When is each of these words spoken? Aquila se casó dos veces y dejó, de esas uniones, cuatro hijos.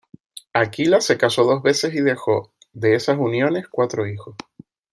Aquila 0.55 0.99
se 0.99 1.15
casó 1.15 1.43
dos 1.43 1.61
veces 1.61 1.93
y 1.93 2.01
dejó, 2.01 2.51
de 2.73 2.95
esas 2.95 3.19
uniones, 3.19 3.67
cuatro 3.69 4.07
hijos. 4.07 4.35